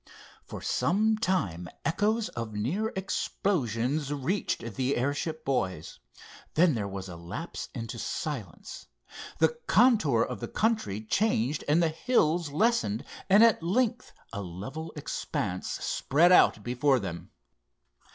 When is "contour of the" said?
9.67-10.47